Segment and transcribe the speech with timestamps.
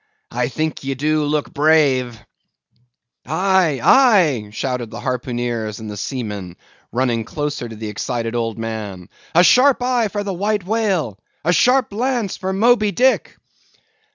[0.31, 2.19] I think ye do look brave."
[3.27, 6.57] "Aye, aye!" shouted the harpooneers and seamen,
[6.91, 11.53] running closer to the excited old man: "A sharp eye for the white whale; a
[11.53, 13.37] sharp lance for Moby Dick!"